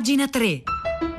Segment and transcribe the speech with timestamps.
[0.00, 1.09] Pagina 3.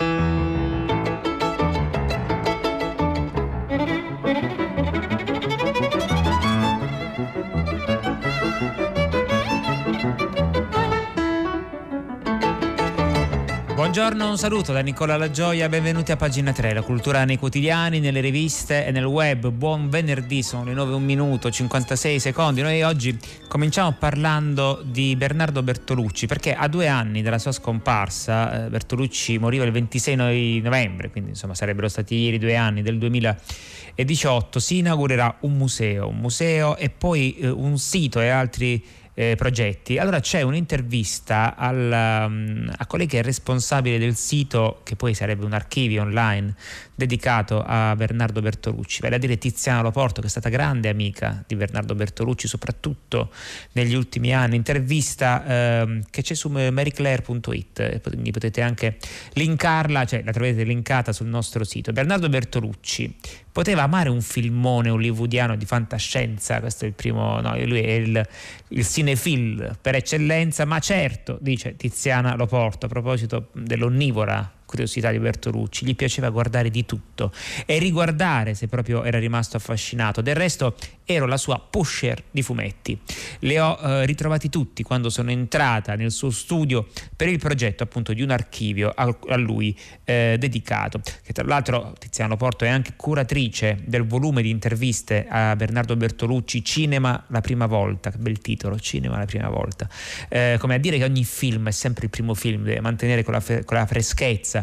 [13.92, 18.00] Buongiorno, un saluto da Nicola La Gioia, benvenuti a pagina 3, la cultura nei quotidiani,
[18.00, 19.50] nelle riviste e nel web.
[19.50, 22.62] Buon venerdì, sono le 9, 1 minuto, 56 secondi.
[22.62, 23.20] Noi oggi
[23.50, 29.66] cominciamo parlando di Bernardo Bertolucci, perché a due anni dalla sua scomparsa, eh, Bertolucci moriva
[29.66, 35.58] il 26 novembre, quindi insomma sarebbero stati ieri due anni del 2018, si inaugurerà un
[35.58, 38.82] museo, un museo e poi eh, un sito e altri
[39.14, 39.98] eh, progetti.
[39.98, 45.46] Allora c'è un'intervista al, um, a colei che è responsabile del sito, che poi sarebbe
[45.46, 46.56] un archivio online
[47.02, 51.56] dedicato a Bernardo Bertolucci, vale a dire Tiziana Loporto, che è stata grande amica di
[51.56, 53.32] Bernardo Bertolucci, soprattutto
[53.72, 54.56] negli ultimi anni.
[54.56, 58.98] Intervista eh, che c'è su maryclaire.it, quindi potete anche
[59.34, 61.92] linkarla, cioè la trovate linkata sul nostro sito.
[61.92, 63.16] Bernardo Bertolucci
[63.52, 68.28] poteva amare un filmone hollywoodiano di fantascienza, questo è il primo, no, lui è il,
[68.70, 75.86] il cinefil per eccellenza, ma certo, dice Tiziana Loporto a proposito dell'onnivora curiosità di Bertolucci,
[75.86, 77.34] gli piaceva guardare di tutto
[77.66, 80.22] e riguardare se proprio era rimasto affascinato.
[80.22, 82.98] Del resto ero la sua pusher di fumetti.
[83.40, 88.14] Le ho eh, ritrovati tutti quando sono entrata nel suo studio per il progetto appunto
[88.14, 92.94] di un archivio a, a lui eh, dedicato, che tra l'altro Tiziano Porto è anche
[92.96, 98.80] curatrice del volume di interviste a Bernardo Bertolucci, Cinema la prima volta, che bel titolo,
[98.80, 99.90] Cinema la prima volta,
[100.30, 103.34] eh, come a dire che ogni film è sempre il primo film, deve mantenere con
[103.34, 104.61] la, con la freschezza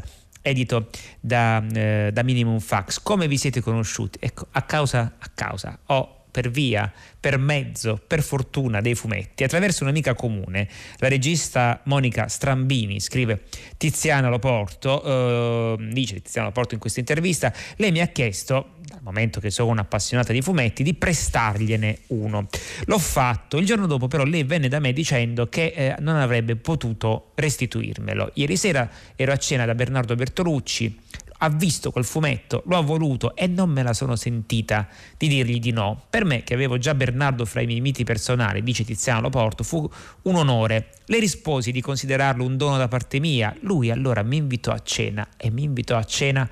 [0.49, 0.89] edito
[1.21, 3.01] da, eh, da, Minimum Fax.
[3.03, 4.19] Come vi siete conosciuti?
[4.21, 9.83] Ecco, a causa, a causa, o per via, per mezzo, per fortuna dei fumetti, attraverso
[9.83, 13.43] un'amica comune, la regista Monica Strambini, scrive
[13.77, 19.41] Tiziana Loporto, eh, dice Tiziana Loporto in questa intervista, lei mi ha chiesto dal momento
[19.41, 22.47] che sono un'appassionata di fumetti, di prestargliene uno.
[22.85, 26.55] L'ho fatto, il giorno dopo però lei venne da me dicendo che eh, non avrebbe
[26.55, 28.31] potuto restituirmelo.
[28.35, 31.01] Ieri sera ero a cena da Bernardo Bertolucci,
[31.39, 35.59] ha visto quel fumetto, lo ha voluto e non me la sono sentita di dirgli
[35.59, 36.05] di no.
[36.09, 39.89] Per me, che avevo già Bernardo fra i miei miti personali, dice Tiziano Loporto, fu
[40.23, 40.91] un onore.
[41.07, 43.55] Le risposi di considerarlo un dono da parte mia.
[43.61, 46.49] Lui allora mi invitò a cena e mi invitò a cena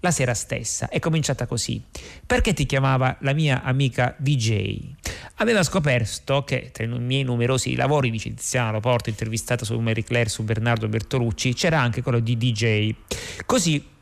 [0.00, 0.88] la sera stessa.
[0.88, 1.82] È cominciata così.
[2.24, 4.78] Perché ti chiamava la mia amica DJ?
[5.36, 10.28] Aveva scoperto che tra i miei numerosi lavori di Tiziano Loporto, intervistato su Mary Claire,
[10.28, 12.94] su Bernardo Bertolucci, c'era anche quello di DJ.
[13.44, 13.96] Così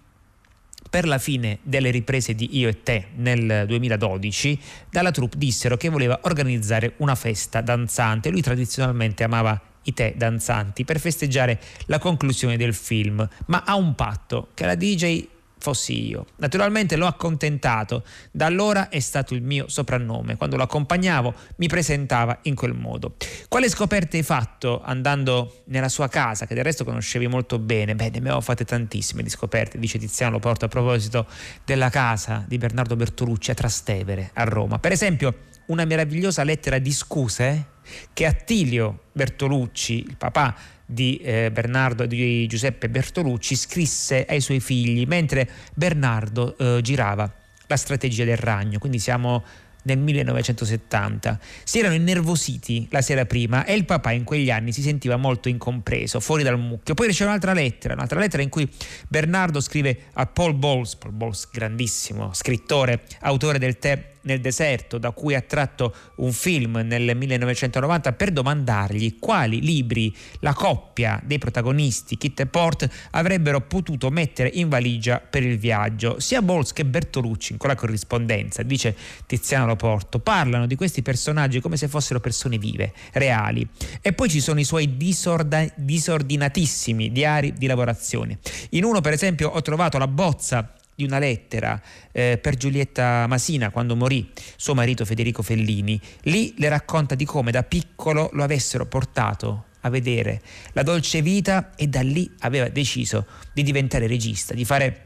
[0.89, 4.59] per la fine delle riprese di Io e Te nel 2012,
[4.91, 8.31] dalla troupe dissero che voleva organizzare una festa danzante.
[8.31, 13.95] Lui tradizionalmente amava i tè danzanti per festeggiare la conclusione del film, ma ha un
[13.95, 15.27] patto che la DJ
[15.66, 16.27] fossi io.
[16.37, 20.37] Naturalmente l'ho accontentato, da allora è stato il mio soprannome.
[20.37, 23.16] Quando lo accompagnavo mi presentava in quel modo.
[23.49, 27.97] Quale scoperte hai fatto andando nella sua casa, che del resto conoscevi molto bene?
[27.97, 31.27] Beh, ne avevo fatte tantissime di scoperte, dice Tiziano Loporto a proposito
[31.65, 34.78] della casa di Bernardo Bertolucci a Trastevere, a Roma.
[34.78, 35.34] Per esempio,
[35.66, 37.75] una meravigliosa lettera di scuse
[38.12, 40.54] che Attilio Bertolucci, il papà
[40.87, 47.31] di eh, Bernardo di Giuseppe Bertolucci scrisse ai suoi figli mentre Bernardo eh, girava
[47.67, 49.43] la strategia del ragno, quindi siamo
[49.87, 51.39] nel 1970.
[51.65, 55.49] Si erano innervositi la sera prima e il papà in quegli anni si sentiva molto
[55.49, 56.95] incompreso, fuori dal mucchio.
[56.95, 58.69] Poi riceve un'altra lettera, un'altra lettera in cui
[59.09, 65.11] Bernardo scrive a Paul Bowles, Paul Bowles grandissimo scrittore, autore del tè nel deserto, da
[65.11, 72.17] cui ha tratto un film nel 1990, per domandargli quali libri la coppia dei protagonisti,
[72.17, 76.21] Kit e Port, avrebbero potuto mettere in valigia per il viaggio.
[76.21, 78.95] Sia Bowles che Bertolucci, in quella corrispondenza, dice
[79.27, 83.67] Tiziano Loporto, parlano di questi personaggi come se fossero persone vive, reali.
[84.01, 88.39] E poi ci sono i suoi disorda- disordinatissimi diari di lavorazione.
[88.71, 93.71] In uno, per esempio, ho trovato la bozza di una lettera eh, per Giulietta Masina
[93.71, 96.01] quando morì suo marito Federico Fellini.
[96.22, 100.41] Lì le racconta di come da piccolo lo avessero portato a vedere
[100.72, 105.06] la dolce vita e da lì aveva deciso di diventare regista, di fare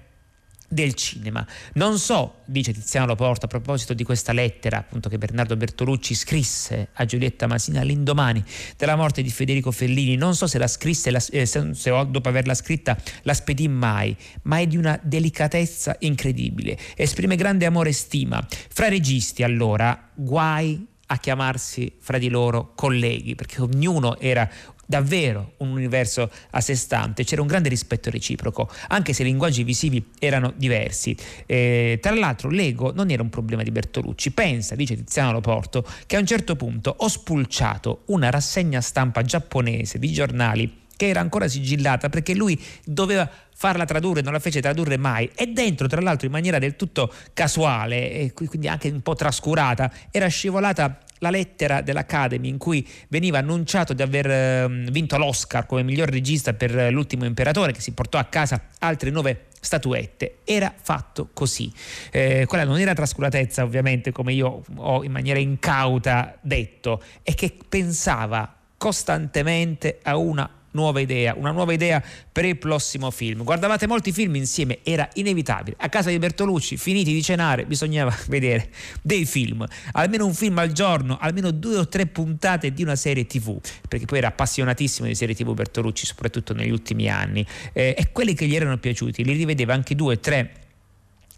[0.70, 1.44] del cinema.
[1.74, 6.90] Non so, dice Tiziano Loporto a proposito di questa lettera appunto che Bernardo Bertolucci scrisse
[6.92, 8.42] a Giulietta Masina all'indomani
[8.76, 12.28] della morte di Federico Fellini, non so se la scrisse, la, eh, se, se dopo
[12.28, 17.94] averla scritta la spedì mai, ma è di una delicatezza incredibile, esprime grande amore e
[17.94, 18.46] stima.
[18.68, 24.48] Fra registi allora, guai a chiamarsi fra di loro colleghi, perché ognuno era
[24.90, 29.62] davvero un universo a sé stante, c'era un grande rispetto reciproco, anche se i linguaggi
[29.62, 31.16] visivi erano diversi.
[31.46, 36.16] Eh, tra l'altro l'ego non era un problema di Bertolucci, pensa, dice Tiziano Loporto, che
[36.16, 41.48] a un certo punto ho spulciato una rassegna stampa giapponese di giornali che era ancora
[41.48, 45.30] sigillata perché lui doveva farla tradurre, non la fece tradurre mai.
[45.34, 49.90] E dentro tra l'altro in maniera del tutto casuale e quindi anche un po' trascurata
[50.10, 55.82] era scivolata la lettera dell'Academy in cui veniva annunciato di aver ehm, vinto l'Oscar come
[55.82, 60.38] miglior regista per l'ultimo imperatore che si portò a casa altre nove statuette.
[60.44, 61.72] Era fatto così.
[62.10, 67.54] Eh, quella non era trascuratezza ovviamente come io ho in maniera incauta detto, è che
[67.68, 73.42] pensava costantemente a una nuova idea, una nuova idea per il prossimo film.
[73.42, 75.76] Guardavate molti film insieme, era inevitabile.
[75.78, 78.70] A casa di Bertolucci, finiti di cenare, bisognava vedere
[79.02, 83.26] dei film, almeno un film al giorno, almeno due o tre puntate di una serie
[83.26, 83.58] TV,
[83.88, 87.44] perché poi era appassionatissimo di serie TV Bertolucci, soprattutto negli ultimi anni.
[87.72, 90.52] Eh, e quelli che gli erano piaciuti li rivedeva anche due, tre,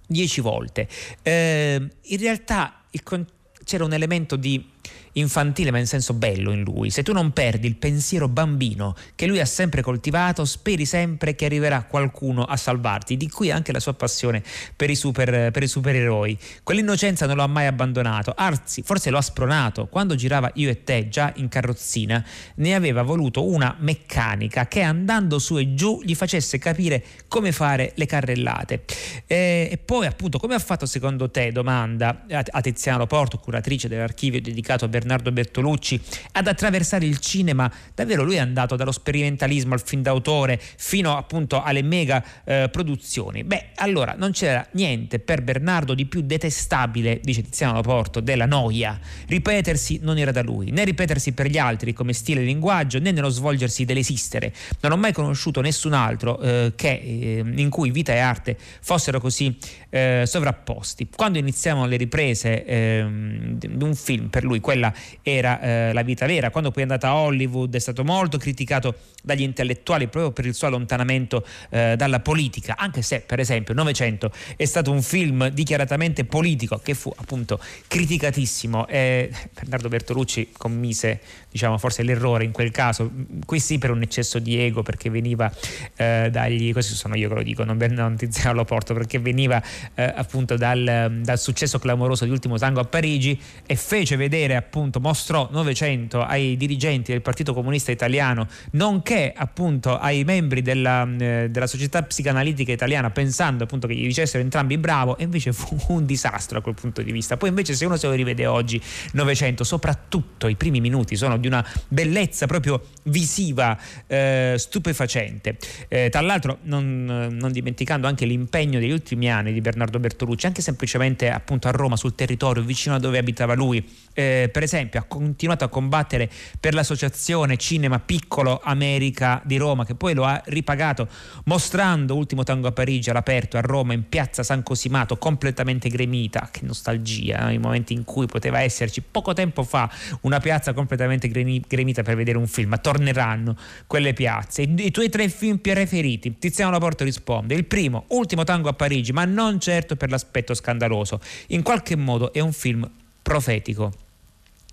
[0.06, 0.88] dieci volte.
[1.22, 3.26] Eh, in realtà con-
[3.64, 4.71] c'era un elemento di
[5.14, 6.90] infantile ma in senso bello in lui.
[6.90, 11.44] Se tu non perdi il pensiero bambino che lui ha sempre coltivato, speri sempre che
[11.44, 13.16] arriverà qualcuno a salvarti.
[13.16, 14.42] Di qui anche la sua passione
[14.74, 16.38] per i, super, per i supereroi.
[16.62, 19.86] Quell'innocenza non lo ha mai abbandonato, anzi, forse lo ha spronato.
[19.86, 22.24] Quando girava Io e te, già in carrozzina,
[22.56, 27.92] ne aveva voluto una meccanica che andando su e giù gli facesse capire come fare
[27.96, 28.84] le carrellate.
[29.26, 34.40] E, e poi, appunto, come ha fatto secondo te, domanda a Tiziano Porto, curatrice dell'archivio
[34.40, 36.00] dedicato a Bernardo Bernardo Bertolucci
[36.32, 37.70] ad attraversare il cinema.
[37.94, 43.42] Davvero lui è andato dallo sperimentalismo al film d'autore fino appunto alle mega eh, produzioni.
[43.42, 48.98] Beh, allora non c'era niente per Bernardo di più detestabile, dice Tiziano Laporto, della noia.
[49.26, 53.10] Ripetersi non era da lui, né ripetersi per gli altri come stile di linguaggio, né
[53.10, 54.52] nello svolgersi dell'esistere.
[54.80, 59.18] Non ho mai conosciuto nessun altro eh, che, eh, in cui vita e arte fossero
[59.18, 59.56] così
[59.90, 61.08] eh, sovrapposti.
[61.14, 64.91] Quando iniziamo le riprese ehm, di un film per lui, quella
[65.22, 66.50] era eh, la vita vera.
[66.50, 70.54] Quando poi è andata a Hollywood è stato molto criticato dagli intellettuali proprio per il
[70.54, 76.24] suo allontanamento eh, dalla politica, anche se per esempio Novecento è stato un film dichiaratamente
[76.24, 78.86] politico che fu appunto criticatissimo.
[78.88, 83.10] Eh, Bernardo Bertolucci commise diciamo forse l'errore in quel caso,
[83.44, 85.52] qui sì per un eccesso di ego perché veniva
[85.96, 89.62] eh, dagli, questo sono io che lo dico, non, non Tiziano lo porto, perché veniva
[89.94, 94.81] eh, appunto dal, dal successo clamoroso di Ultimo Tango a Parigi e fece vedere appunto
[94.82, 101.48] appunto mostrò Novecento ai dirigenti del Partito Comunista Italiano, nonché appunto ai membri della, eh,
[101.50, 106.04] della società psicanalitica italiana, pensando appunto che gli dicessero entrambi bravo, e invece fu un
[106.04, 107.36] disastro a quel punto di vista.
[107.36, 108.80] Poi invece se uno se lo rivede oggi
[109.12, 113.78] Novecento, soprattutto i primi minuti sono di una bellezza proprio visiva,
[114.08, 115.56] eh, stupefacente.
[115.86, 120.62] Eh, tra l'altro non, non, dimenticando anche l'impegno degli ultimi anni di Bernardo Bertolucci, anche
[120.62, 125.02] semplicemente appunto a Roma, sul territorio vicino a dove abitava lui, eh, per esempio ha
[125.02, 126.30] continuato a combattere
[126.60, 131.08] per l'associazione Cinema Piccolo America di Roma che poi lo ha ripagato
[131.44, 136.60] mostrando Ultimo Tango a Parigi all'aperto a Roma in piazza San Cosimato completamente gremita, che
[136.62, 137.54] nostalgia, eh?
[137.54, 139.90] i momenti in cui poteva esserci poco tempo fa
[140.22, 144.62] una piazza completamente gremita per vedere un film, ma torneranno quelle piazze.
[144.62, 146.38] I, i tuoi tre film più preferiti?
[146.38, 151.20] Tiziano Laporto risponde, il primo, Ultimo Tango a Parigi, ma non certo per l'aspetto scandaloso,
[151.48, 152.88] in qualche modo è un film
[153.22, 153.92] profetico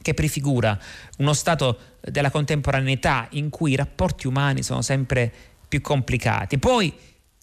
[0.01, 0.77] che prefigura
[1.17, 5.31] uno stato della contemporaneità in cui i rapporti umani sono sempre
[5.67, 6.57] più complicati.
[6.57, 6.93] Poi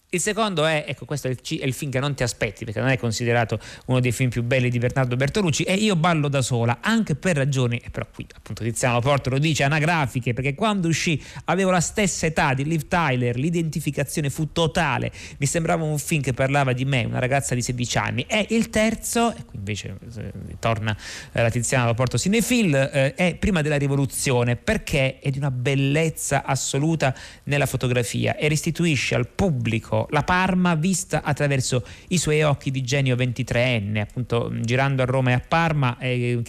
[0.09, 2.79] il secondo è, ecco questo è il, è il, film che non ti aspetti perché
[2.79, 6.41] non è considerato uno dei film più belli di Bernardo Bertolucci e Io ballo da
[6.41, 11.21] sola anche per ragioni, però qui appunto Tiziano Porto lo dice, anagrafiche perché quando uscì
[11.45, 16.31] avevo la stessa età di Liv Tyler, l'identificazione fu totale, mi sembrava un film che
[16.31, 18.25] parlava di me, una ragazza di 16 anni.
[18.29, 20.95] E il terzo, e qui invece eh, torna
[21.33, 26.45] eh, la Tiziano Porto Cinefil, eh, è Prima della rivoluzione perché è di una bellezza
[26.45, 32.83] assoluta nella fotografia e restituisce al pubblico la Parma vista attraverso i suoi occhi di
[32.83, 35.97] genio 23enne, appunto girando a Roma e a Parma.
[35.97, 36.43] Eh,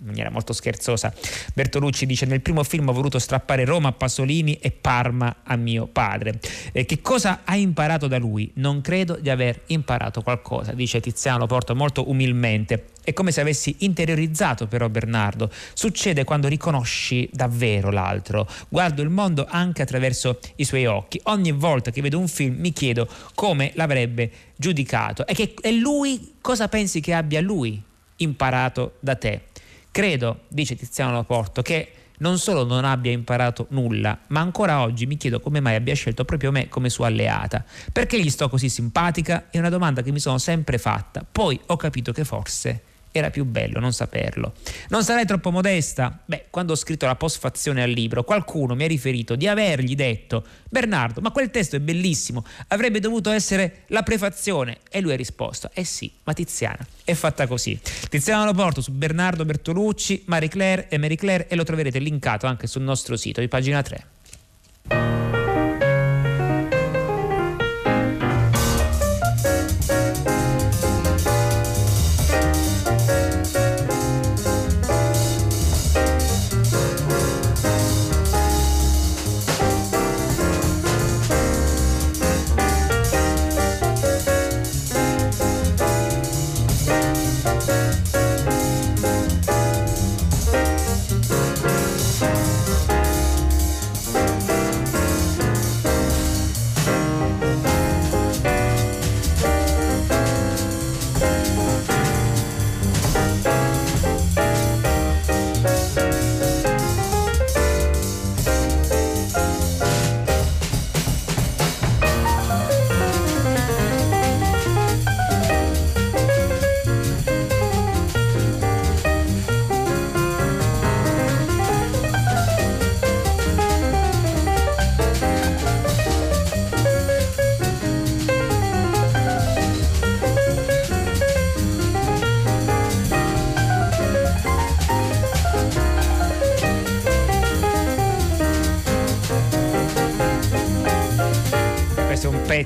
[0.00, 1.12] in maniera molto scherzosa.
[1.54, 5.86] Bertolucci dice: Nel primo film ho voluto strappare Roma a Pasolini e Parma a mio
[5.86, 6.38] padre.
[6.72, 8.50] Eh, che cosa ha imparato da lui?
[8.54, 12.86] Non credo di aver imparato qualcosa, dice Tiziano Porto molto umilmente.
[13.08, 15.50] È come se avessi interiorizzato però Bernardo.
[15.72, 18.46] Succede quando riconosci davvero l'altro.
[18.68, 21.18] Guardo il mondo anche attraverso i suoi occhi.
[21.24, 26.34] Ogni volta che vedo un film mi chiedo come l'avrebbe giudicato e, che, e lui
[26.42, 27.82] cosa pensi che abbia lui
[28.16, 29.42] imparato da te.
[29.90, 35.16] Credo, dice Tiziano Laporto, che non solo non abbia imparato nulla, ma ancora oggi mi
[35.16, 37.64] chiedo come mai abbia scelto proprio me come sua alleata.
[37.92, 39.50] Perché gli sto così simpatica?
[39.50, 41.24] È una domanda che mi sono sempre fatta.
[41.30, 44.54] Poi ho capito che forse era più bello non saperlo.
[44.88, 46.18] Non sarei troppo modesta?
[46.24, 50.44] Beh, quando ho scritto la postfazione al libro, qualcuno mi ha riferito di avergli detto
[50.68, 54.78] Bernardo, ma quel testo è bellissimo, avrebbe dovuto essere la prefazione.
[54.90, 57.78] E lui ha risposto, eh sì, ma Tiziana è fatta così.
[58.08, 62.46] Tiziana lo porto su Bernardo Bertolucci, Marie Claire e Marie Claire e lo troverete linkato
[62.46, 65.17] anche sul nostro sito di pagina 3.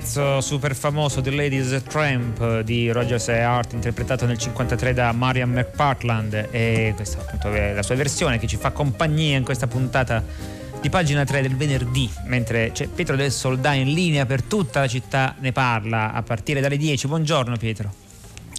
[0.03, 5.51] Pezzo super famoso The Ladies Tramp di Rogers e Hart interpretato nel 1953 da Marian
[5.51, 10.25] McPartland e questa appunto è la sua versione che ci fa compagnia in questa puntata
[10.81, 14.89] di pagina 3 del venerdì, mentre c'è Pietro del Soldà in linea per tutta la
[14.89, 17.07] città ne parla a partire dalle 10.
[17.07, 18.12] Buongiorno Pietro.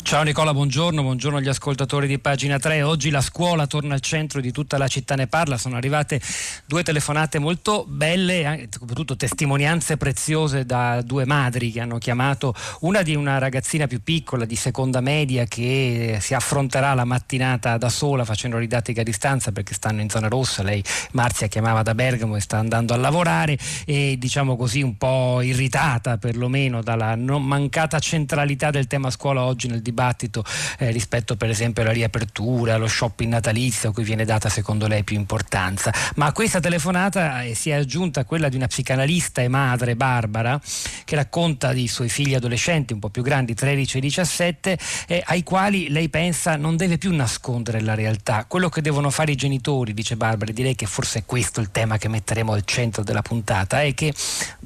[0.03, 2.83] Ciao Nicola, buongiorno, buongiorno agli ascoltatori di pagina 3.
[2.83, 5.57] Oggi la scuola torna al centro di tutta la città ne parla.
[5.57, 6.21] Sono arrivate
[6.67, 13.15] due telefonate molto belle, soprattutto testimonianze preziose da due madri che hanno chiamato una di
[13.15, 18.59] una ragazzina più piccola di seconda media che si affronterà la mattinata da sola facendo
[18.59, 20.63] didattica a distanza perché stanno in zona rossa.
[20.63, 20.83] Lei
[21.13, 26.17] Marzia chiamava da Bergamo e sta andando a lavorare e diciamo così un po' irritata
[26.17, 30.43] perlomeno dalla mancata centralità del tema scuola oggi nel dibattito dibattito
[30.79, 35.03] eh, rispetto per esempio alla riapertura, allo shopping natalizio a cui viene data secondo lei
[35.03, 35.93] più importanza.
[36.15, 40.59] Ma a questa telefonata eh, si è aggiunta quella di una psicanalista e madre, Barbara,
[41.05, 45.43] che racconta di suoi figli adolescenti un po' più grandi, 13 e 17, eh, ai
[45.43, 48.45] quali lei pensa non deve più nascondere la realtà.
[48.47, 51.69] Quello che devono fare i genitori, dice Barbara, e direi che forse è questo il
[51.71, 54.13] tema che metteremo al centro della puntata, è che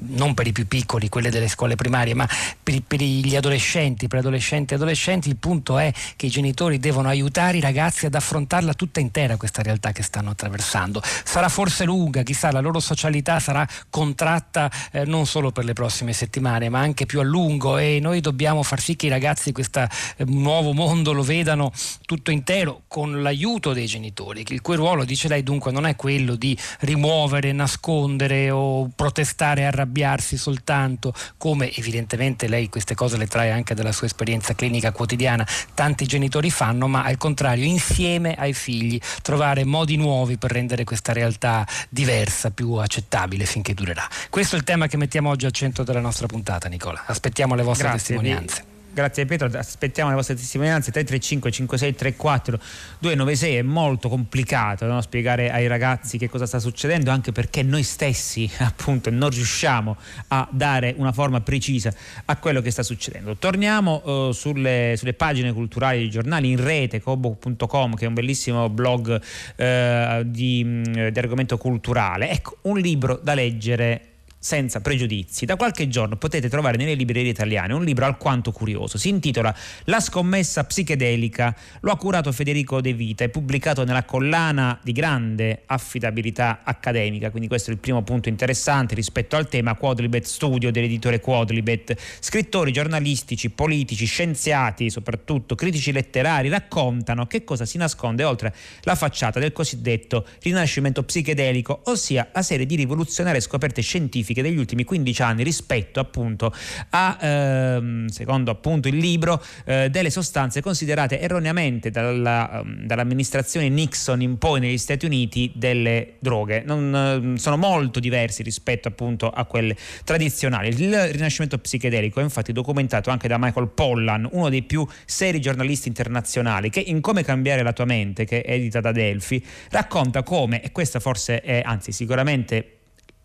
[0.08, 2.26] non per i più piccoli, quelle delle scuole primarie, ma
[2.62, 7.08] per, per gli adolescenti, preadolescenti e adolescenti, adolescenti, il punto è che i genitori devono
[7.08, 11.02] aiutare i ragazzi ad affrontarla tutta intera questa realtà che stanno attraversando.
[11.02, 16.12] Sarà forse lunga, chissà, la loro socialità sarà contratta eh, non solo per le prossime
[16.12, 19.80] settimane, ma anche più a lungo e noi dobbiamo far sì che i ragazzi questo
[19.80, 19.88] eh,
[20.24, 21.72] nuovo mondo lo vedano
[22.06, 26.34] tutto intero con l'aiuto dei genitori, il cui ruolo, dice lei, dunque non è quello
[26.36, 33.74] di rimuovere, nascondere o protestare, arrabbiarsi soltanto, come evidentemente lei queste cose le trae anche
[33.74, 39.00] dalla sua esperienza clinica quotidiana quotidiana tanti genitori fanno, ma al contrario insieme ai figli
[39.22, 44.06] trovare modi nuovi per rendere questa realtà diversa, più accettabile finché durerà.
[44.28, 47.04] Questo è il tema che mettiamo oggi al centro della nostra puntata, Nicola.
[47.06, 48.76] Aspettiamo le vostre Grazie, testimonianze.
[48.98, 52.58] Grazie Pietro, aspettiamo le vostre testimonianze 335 5634
[52.98, 55.00] 296 è molto complicato no?
[55.02, 60.48] spiegare ai ragazzi che cosa sta succedendo anche perché noi stessi appunto non riusciamo a
[60.50, 63.36] dare una forma precisa a quello che sta succedendo.
[63.36, 68.68] Torniamo uh, sulle, sulle, pagine culturali dei giornali in rete cobo.com che è un bellissimo
[68.68, 72.30] blog uh, di, di argomento culturale.
[72.30, 75.44] Ecco, un libro da leggere senza pregiudizi.
[75.44, 78.96] Da qualche giorno potete trovare nelle librerie italiane un libro alquanto curioso.
[78.96, 79.54] Si intitola
[79.84, 81.54] La scommessa psichedelica.
[81.80, 87.30] Lo ha curato Federico De Vita e pubblicato nella collana di grande affidabilità accademica.
[87.30, 91.96] Quindi questo è il primo punto interessante rispetto al tema Quadlibet Studio dell'editore Quadlibet.
[92.20, 99.40] Scrittori giornalistici, politici, scienziati, soprattutto critici letterari raccontano che cosa si nasconde oltre la facciata
[99.40, 105.22] del cosiddetto rinascimento psichedelico, ossia la serie di rivoluzionarie scoperte scientifiche scientifiche degli ultimi 15
[105.22, 106.52] anni rispetto appunto
[106.90, 114.20] a, ehm, secondo appunto il libro, eh, delle sostanze considerate erroneamente dalla, ehm, dall'amministrazione Nixon
[114.22, 116.62] in poi negli Stati Uniti delle droghe.
[116.64, 120.68] Non, eh, sono molto diversi rispetto appunto a quelle tradizionali.
[120.68, 125.88] Il rinascimento psichedelico è infatti documentato anche da Michael Pollan, uno dei più seri giornalisti
[125.88, 130.60] internazionali, che in Come cambiare la tua mente, che è edita da Delphi, racconta come,
[130.62, 132.77] e questa forse è anzi sicuramente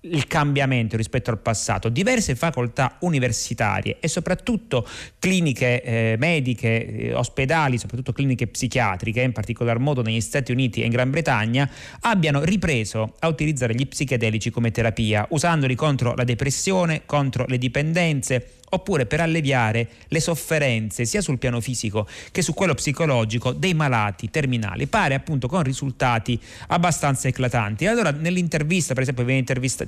[0.06, 4.88] il cambiamento rispetto al passato, diverse facoltà universitarie e soprattutto
[5.20, 10.86] cliniche eh, mediche, eh, ospedali, soprattutto cliniche psichiatriche, in particolar modo negli Stati Uniti e
[10.86, 11.70] in Gran Bretagna,
[12.02, 18.48] abbiano ripreso a utilizzare gli psichedelici come terapia, usandoli contro la depressione, contro le dipendenze,
[18.74, 24.30] oppure per alleviare le sofferenze sia sul piano fisico che su quello psicologico dei malati
[24.30, 24.88] terminali.
[24.88, 27.86] Pare appunto con risultati abbastanza eclatanti.
[27.86, 29.26] Allora nell'intervista, per esempio,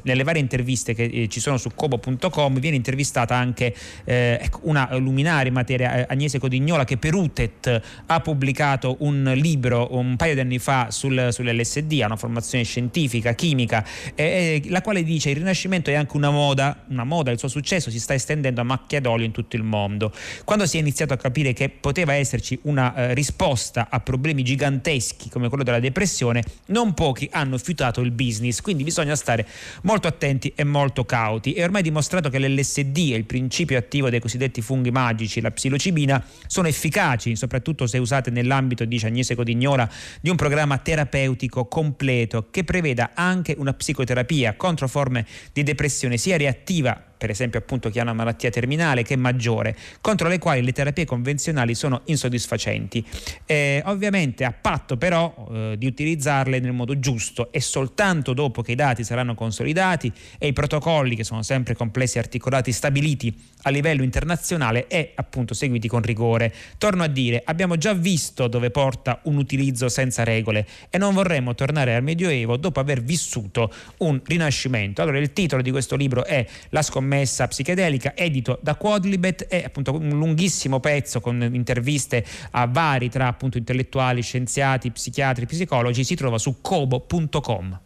[0.04, 4.96] nelle varie interviste che eh, ci sono su cobo.com viene intervistata anche eh, ecco, una
[4.98, 10.34] luminaria in materia, eh, Agnese Codignola, che per UTET ha pubblicato un libro un paio
[10.36, 15.38] di anni fa sul, sull'LSD, ha una formazione scientifica, chimica, eh, la quale dice il
[15.38, 19.00] rinascimento è anche una moda, una moda, il suo successo si sta estendendo a macchia
[19.00, 20.12] d'olio in tutto il mondo.
[20.44, 25.30] Quando si è iniziato a capire che poteva esserci una eh, risposta a problemi giganteschi
[25.30, 29.48] come quello della depressione, non pochi hanno fiutato il business, quindi bisogna stare
[29.84, 31.54] molto attenti e molto cauti.
[31.54, 36.24] È ormai dimostrato che l'LSD e il principio attivo dei cosiddetti funghi magici, la psilocibina,
[36.48, 39.90] sono efficaci, soprattutto se usate nell'ambito, dice Agnese Codignola,
[40.20, 46.38] di un programma terapeutico completo che preveda anche una psicoterapia contro forme di depressione sia
[46.38, 50.62] reattiva per esempio appunto chi ha una malattia terminale che è maggiore, contro le quali
[50.62, 53.04] le terapie convenzionali sono insoddisfacenti.
[53.46, 58.74] Eh, ovviamente a patto però eh, di utilizzarle nel modo giusto e soltanto dopo che
[58.74, 63.70] i dati saranno consolidati e i protocolli che sono sempre complessi e articolati stabiliti a
[63.70, 66.54] livello internazionale e appunto seguiti con rigore.
[66.78, 71.56] Torno a dire, abbiamo già visto dove porta un utilizzo senza regole e non vorremmo
[71.56, 75.02] tornare al Medioevo dopo aver vissuto un rinascimento.
[75.02, 79.64] Allora il titolo di questo libro è La scommessa scommessa psichedelica, edito da Quadlibet, è
[79.64, 86.16] appunto un lunghissimo pezzo con interviste a vari tra appunto intellettuali, scienziati, psichiatri, psicologi, si
[86.16, 87.80] trova su kobo.com.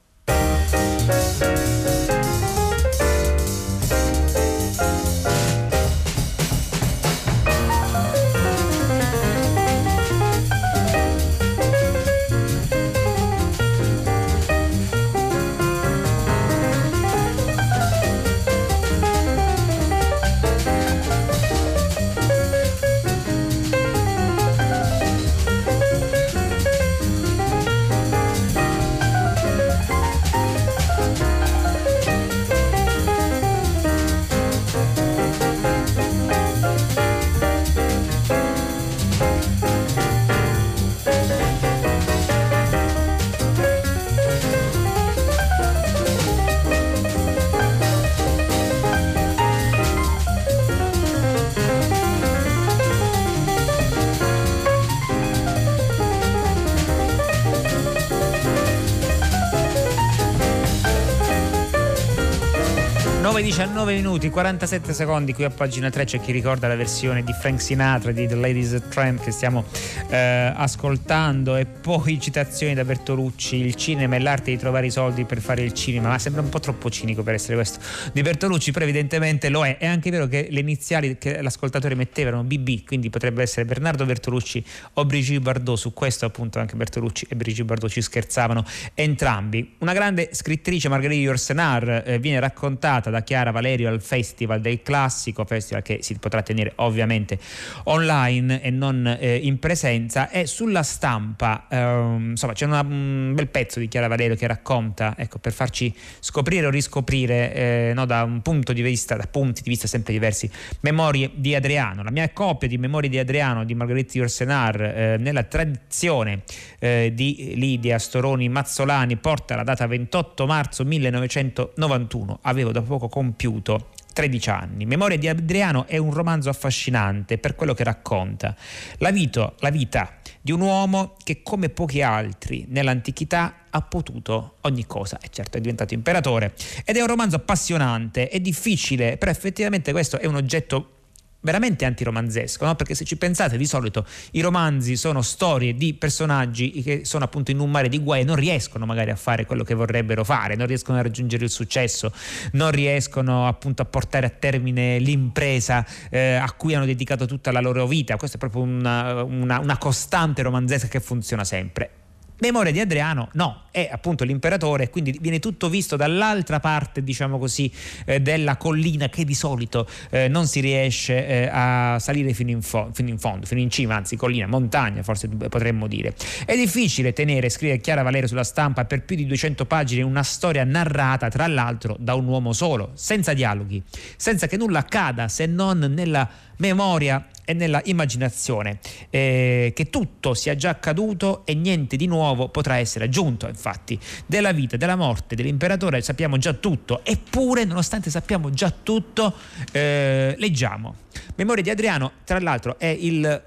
[63.60, 65.34] 19 minuti, 47 secondi.
[65.34, 68.82] Qui a pagina 3 c'è chi ricorda la versione di Frank Sinatra di The Ladies
[68.88, 69.66] Tramp che stiamo
[70.10, 75.24] eh, ascoltando e poi citazioni da Bertolucci, il cinema è l'arte di trovare i soldi
[75.26, 77.80] per fare il cinema, ma sembra un po' troppo cinico per essere questo
[78.12, 79.78] di Bertolucci, però evidentemente lo è.
[79.78, 84.06] È anche vero che le iniziali che l'ascoltatore metteva erano BB, quindi potrebbe essere Bernardo
[84.06, 89.76] Bertolucci o Brigitte Bardot, su questo appunto anche Bertolucci e Brigitte Bardot ci scherzavano entrambi.
[89.80, 95.46] Una grande scrittrice Margherita Yourcenar eh, viene raccontata da Chiara Valerio al Festival del Classico,
[95.46, 97.38] festival che si potrà tenere ovviamente
[97.84, 99.98] online e non eh, in presenza
[100.32, 105.16] e sulla stampa ehm, insomma c'è una, un bel pezzo di Chiara Valerio che racconta
[105.18, 109.62] ecco, per farci scoprire o riscoprire eh, no, da un punto di vista da punti
[109.62, 110.50] di vista sempre diversi
[110.82, 112.04] memorie di Adriano.
[112.04, 116.44] La mia copia di Memorie di Adriano di Margherita Ursenar eh, nella tradizione
[116.80, 123.90] eh, di Lidia Storoni Mazzolani porta la data 28 marzo 1991 avevo da poco compiuto
[124.20, 124.86] 13 anni.
[124.86, 128.54] Memoria di Adriano è un romanzo affascinante per quello che racconta.
[128.98, 134.86] La, vito, la vita di un uomo che come pochi altri nell'antichità ha potuto ogni
[134.86, 136.54] cosa e certo è diventato imperatore
[136.84, 140.96] ed è un romanzo appassionante, è difficile, però effettivamente questo è un oggetto
[141.42, 142.76] veramente antiromanzesco, no?
[142.76, 147.52] perché se ci pensate di solito i romanzi sono storie di personaggi che sono appunto
[147.52, 150.56] in un mare di guai e non riescono magari a fare quello che vorrebbero fare,
[150.56, 152.12] non riescono a raggiungere il successo,
[152.54, 157.62] non riescono appunto a portare a termine l'impresa eh, a cui hanno dedicato tutta la
[157.62, 161.99] loro vita, questa è proprio una, una, una costante romanzesca che funziona sempre.
[162.40, 167.72] Memoria di Adriano no, è appunto l'imperatore, quindi viene tutto visto dall'altra parte, diciamo così,
[168.06, 172.62] eh, della collina che di solito eh, non si riesce eh, a salire fino in,
[172.62, 176.16] fo- fino in, fondo, fino in cima, anzi collina, montagna forse potremmo dire.
[176.46, 180.64] È difficile tenere, scrive Chiara Valerio sulla stampa, per più di 200 pagine una storia
[180.64, 183.84] narrata tra l'altro da un uomo solo, senza dialoghi,
[184.16, 188.78] senza che nulla accada se non nella memoria e nella immaginazione,
[189.10, 193.48] eh, che tutto sia già accaduto e niente di nuovo potrà essere aggiunto.
[193.48, 199.34] Infatti, della vita, della morte dell'imperatore sappiamo già tutto, eppure, nonostante sappiamo già tutto,
[199.72, 200.94] eh, leggiamo.
[201.38, 203.44] Memoria di Adriano, tra l'altro, è il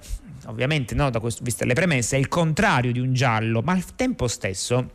[0.47, 3.85] ovviamente, no, da questo, viste le premesse, è il contrario di un giallo, ma al
[3.95, 4.91] tempo stesso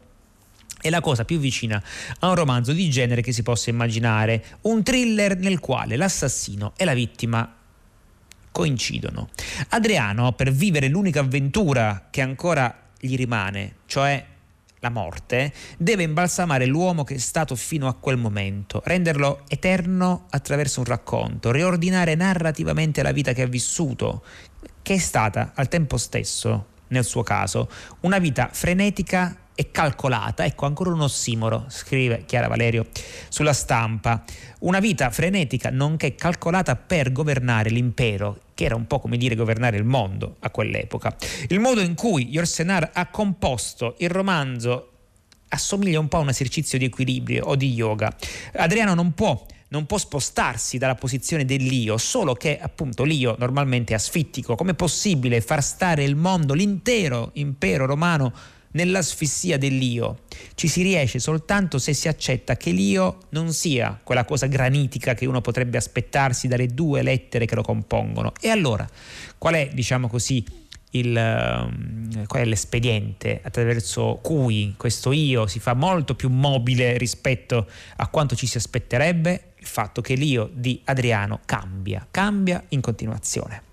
[0.81, 1.81] è la cosa più vicina
[2.19, 6.83] a un romanzo di genere che si possa immaginare, un thriller nel quale l'assassino e
[6.83, 7.56] la vittima
[8.57, 9.29] coincidono.
[9.69, 14.25] Adriano, per vivere l'unica avventura che ancora gli rimane, cioè
[14.79, 20.79] la morte, deve imbalsamare l'uomo che è stato fino a quel momento, renderlo eterno attraverso
[20.79, 24.23] un racconto, riordinare narrativamente la vita che ha vissuto,
[24.81, 30.45] che è stata al tempo stesso, nel suo caso, una vita frenetica e calcolata.
[30.45, 32.85] Ecco, ancora un ossimoro, scrive Chiara Valerio
[33.27, 34.23] sulla stampa.
[34.59, 39.77] Una vita frenetica nonché calcolata per governare l'impero, che era un po' come dire governare
[39.77, 41.15] il mondo a quell'epoca.
[41.47, 44.91] Il modo in cui Yorsenar ha composto il romanzo
[45.47, 48.15] assomiglia un po' a un esercizio di equilibrio o di yoga.
[48.53, 53.95] Adriano non può non può spostarsi dalla posizione dell'io, solo che appunto l'io normalmente è
[53.97, 54.55] asfittico.
[54.55, 58.31] Com'è possibile far stare il mondo, l'intero impero romano
[58.71, 60.19] nell'asfissia dell'io.
[60.55, 65.25] Ci si riesce soltanto se si accetta che l'io non sia quella cosa granitica che
[65.25, 68.33] uno potrebbe aspettarsi dalle due lettere che lo compongono.
[68.39, 68.87] E allora,
[69.37, 70.43] qual è, diciamo così,
[70.91, 77.67] il, ehm, qual è l'espediente attraverso cui questo io si fa molto più mobile rispetto
[77.97, 79.53] a quanto ci si aspetterebbe?
[79.57, 83.63] Il fatto che l'io di Adriano cambia, cambia in continuazione.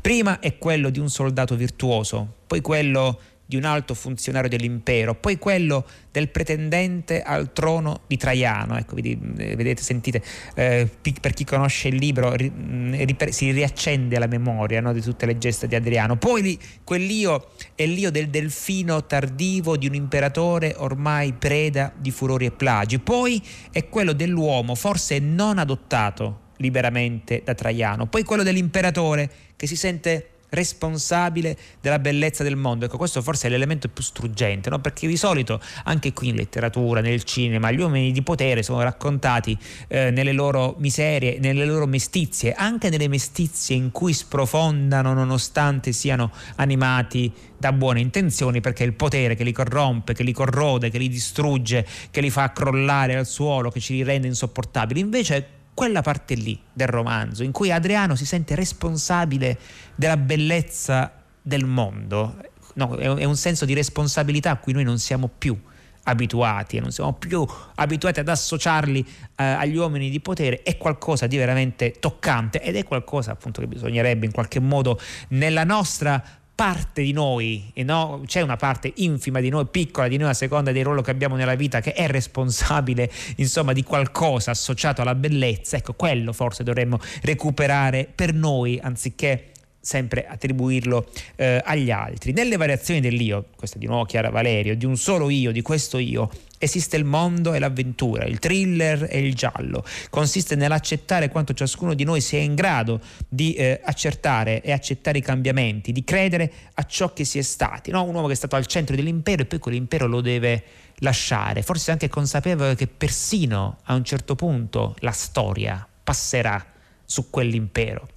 [0.00, 5.38] Prima è quello di un soldato virtuoso, poi quello di un alto funzionario dell'impero, poi
[5.38, 8.76] quello del pretendente al trono di Traiano.
[8.76, 10.22] Ecco, eh, vedete, sentite,
[10.54, 10.86] eh,
[11.18, 12.94] per chi conosce il libro mm,
[13.30, 16.18] si riaccende la memoria no, di tutte le gesta di Adriano.
[16.18, 22.50] Poi quell'io è l'io del delfino tardivo di un imperatore ormai preda di furori e
[22.50, 22.98] plagi.
[22.98, 28.08] Poi è quello dell'uomo, forse non adottato liberamente da Traiano.
[28.08, 32.86] Poi quello dell'imperatore che si sente responsabile della bellezza del mondo.
[32.86, 34.80] Ecco, questo forse è l'elemento più struggente, no?
[34.80, 39.56] perché di solito anche qui in letteratura, nel cinema, gli uomini di potere sono raccontati
[39.88, 46.30] eh, nelle loro miserie, nelle loro mestizie, anche nelle mestizie in cui sprofondano nonostante siano
[46.56, 50.98] animati da buone intenzioni, perché è il potere che li corrompe, che li corrode, che
[50.98, 55.00] li distrugge, che li fa crollare al suolo, che ci li rende insopportabili.
[55.00, 59.56] Invece quella parte lì del romanzo in cui Adriano si sente responsabile
[59.94, 62.34] della bellezza del mondo,
[62.74, 65.56] no, è un senso di responsabilità a cui noi non siamo più
[66.02, 71.28] abituati e non siamo più abituati ad associarli eh, agli uomini di potere è qualcosa
[71.28, 76.20] di veramente toccante ed è qualcosa appunto che bisognerebbe in qualche modo nella nostra
[76.58, 78.22] parte di noi, no?
[78.26, 81.36] c'è una parte infima di noi, piccola di noi a seconda del ruolo che abbiamo
[81.36, 86.98] nella vita, che è responsabile insomma di qualcosa associato alla bellezza, ecco quello forse dovremmo
[87.22, 92.32] recuperare per noi anziché sempre attribuirlo eh, agli altri.
[92.32, 96.28] Nelle variazioni dell'io, questa di nuovo Chiara Valerio, di un solo io, di questo io,
[96.58, 99.84] esiste il mondo e l'avventura, il thriller e il giallo.
[100.10, 105.22] Consiste nell'accettare quanto ciascuno di noi sia in grado di eh, accertare e accettare i
[105.22, 107.90] cambiamenti, di credere a ciò che si è stati.
[107.90, 108.02] No?
[108.02, 110.62] Un uomo che è stato al centro dell'impero e poi quell'impero lo deve
[111.00, 116.64] lasciare, forse anche consapevole che persino a un certo punto la storia passerà
[117.04, 118.08] su quell'impero.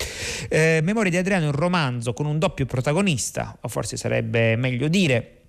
[0.49, 4.88] Eh, Memoria di Adriano è un romanzo con un doppio protagonista, o forse sarebbe meglio
[4.88, 5.40] dire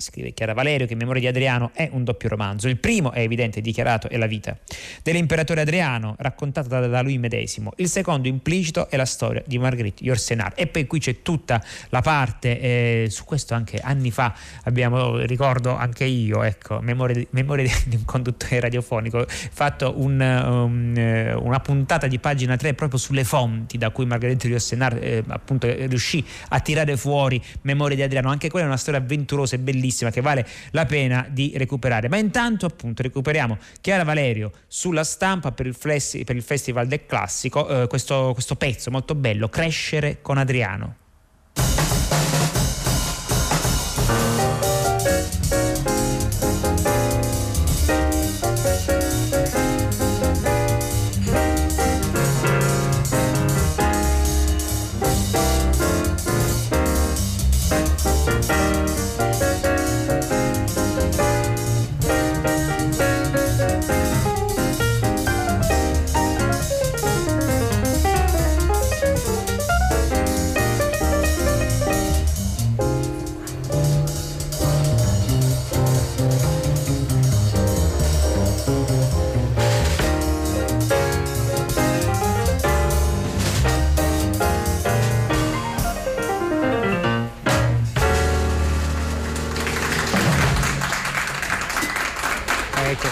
[0.00, 2.68] scrive Chiara Valerio, che memoria di Adriano è un doppio romanzo.
[2.68, 4.56] Il primo è evidente, dichiarato, è la vita
[5.02, 7.72] dell'imperatore Adriano, raccontata da, lui medesimo.
[7.76, 10.52] Il secondo implicito è la storia di Marguerite Yourcenar.
[10.56, 14.34] E poi qui c'è tutta la parte, eh, su questo anche anni fa
[14.64, 21.34] abbiamo, ricordo anche io, ecco, memoria, memoria di un conduttore radiofonico, fatto un, um, eh,
[21.34, 26.24] una puntata di pagina 3 proprio sulle fonti da cui Margherita Yourcenar eh, appunto riuscì
[26.48, 28.30] a tirare fuori Memoria di Adriano.
[28.30, 32.08] Anche quella è una storia avventurosa e bellissima che vale la pena di recuperare.
[32.08, 37.06] Ma intanto appunto recuperiamo Chiara Valerio sulla stampa per il, flessi, per il Festival del
[37.06, 40.99] Classico, eh, questo, questo pezzo molto bello, Crescere con Adriano.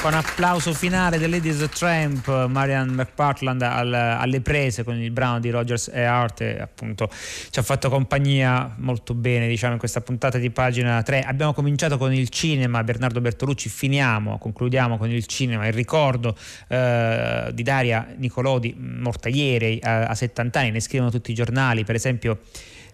[0.09, 5.51] Con applauso finale del Ladies Tramp, Marian McPartland al, alle prese con il brano di
[5.51, 7.11] Rogers e Art appunto
[7.51, 11.99] ci ha fatto compagnia molto bene diciamo in questa puntata di pagina 3 abbiamo cominciato
[11.99, 15.67] con il cinema Bernardo Bertolucci finiamo, concludiamo con il cinema.
[15.67, 16.35] Il ricordo
[16.69, 21.85] eh, di Daria Nicolodi morta ieri a, a 70 anni ne scrivono tutti i giornali
[21.85, 22.39] per esempio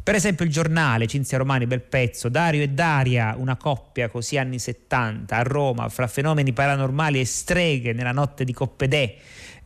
[0.04, 4.58] per esempio il giornale, Cinzia Romani, bel pezzo, Dario e Daria, una coppia così anni
[4.58, 9.16] 70 a Roma, fra fenomeni paranormali e streghe nella notte di Coppedè.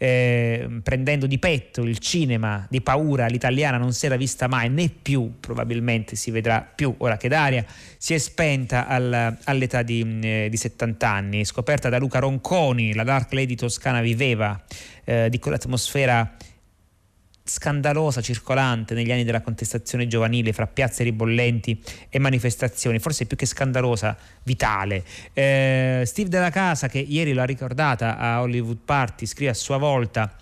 [0.01, 4.89] Eh, prendendo di petto il cinema di paura l'italiana non si era vista mai né
[4.91, 7.65] più probabilmente si vedrà più ora che Daria
[7.97, 13.03] si è spenta al, all'età di, eh, di, 70 anni scoperta da Luca Ronconi la
[13.03, 14.63] Dark Lady toscana viveva
[15.03, 16.37] eh, di quell'atmosfera
[17.49, 23.47] scandalosa circolante negli anni della contestazione giovanile fra piazze ribollenti e manifestazioni, forse più che
[23.47, 25.05] scandalosa, vitale.
[25.33, 30.33] Eh, Steve Della Casa, che ieri l'ha ricordata a Hollywood Party, scrive a sua volta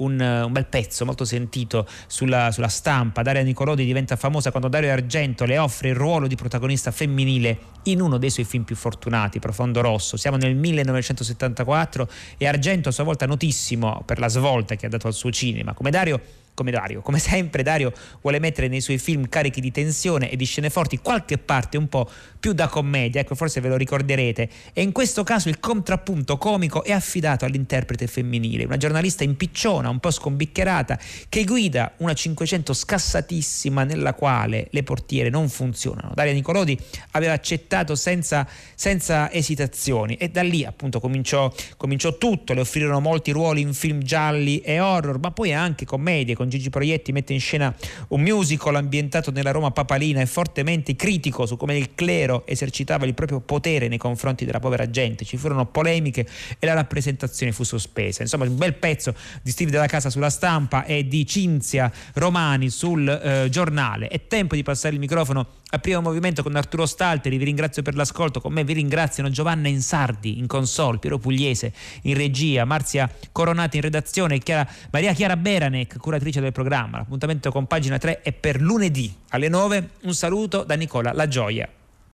[0.00, 3.22] un, un, bel pezzo molto sentito sulla, sulla, stampa.
[3.22, 8.00] Daria Nicolodi diventa famosa quando Dario Argento le offre il ruolo di protagonista femminile in
[8.00, 10.16] uno dei suoi film più fortunati, Profondo Rosso.
[10.16, 15.06] Siamo nel 1974 e Argento a sua volta notissimo per la svolta che ha dato
[15.06, 15.74] al suo cinema.
[15.74, 16.20] Come Dario
[16.60, 17.00] come Dario.
[17.00, 20.98] Come sempre Dario vuole mettere nei suoi film carichi di tensione e di scene forti
[20.98, 22.06] qualche parte un po'
[22.38, 24.48] più da commedia, ecco forse ve lo ricorderete.
[24.74, 30.00] E in questo caso il contrappunto comico è affidato all'interprete femminile, una giornalista impicciona, un
[30.00, 30.98] po' scombiccherata,
[31.30, 36.12] che guida una 500 scassatissima nella quale le portiere non funzionano.
[36.14, 36.78] Daria Nicolodi
[37.12, 43.30] aveva accettato senza, senza esitazioni e da lì appunto cominciò, cominciò tutto, le offrirono molti
[43.30, 47.40] ruoli in film gialli e horror, ma poi anche commedie con Gigi Proietti mette in
[47.40, 47.74] scena
[48.08, 53.14] un musical ambientato nella Roma papalina e fortemente critico su come il clero esercitava il
[53.14, 55.24] proprio potere nei confronti della povera gente.
[55.24, 56.26] Ci furono polemiche
[56.58, 58.22] e la rappresentazione fu sospesa.
[58.22, 63.08] Insomma, un bel pezzo di Steve della Casa sulla stampa e di Cinzia Romani sul
[63.08, 64.08] eh, giornale.
[64.08, 67.94] È tempo di passare il microfono a primo movimento con Arturo Stalteri, vi ringrazio per
[67.94, 73.76] l'ascolto, con me vi ringraziano Giovanna Insardi in console, Piero Pugliese in regia, Marzia Coronati
[73.76, 76.98] in redazione, Chiara, Maria Chiara Beranec, curatrice del programma.
[76.98, 79.90] L'appuntamento con pagina 3 è per lunedì alle 9.
[80.02, 81.68] Un saluto da Nicola La Gioia.